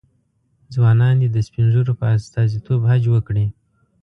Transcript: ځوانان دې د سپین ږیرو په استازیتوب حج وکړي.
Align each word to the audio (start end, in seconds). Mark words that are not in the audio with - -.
ځوانان 0.73 1.15
دې 1.21 1.27
د 1.31 1.37
سپین 1.47 1.67
ږیرو 1.73 1.93
په 1.99 2.05
استازیتوب 2.17 2.79
حج 2.89 3.03
وکړي. 3.09 3.45